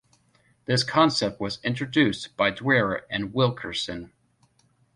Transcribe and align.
This 0.65 0.83
concept 0.83 1.39
was 1.39 1.59
introduced 1.63 2.35
by 2.35 2.49
Dwyer 2.49 3.05
and 3.11 3.35
Wilkerson. 3.35 4.11